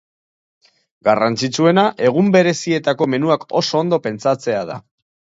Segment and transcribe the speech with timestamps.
[1.07, 4.79] Garrantzitsuena egun berezietako menuak oso ondo pentsatzea da.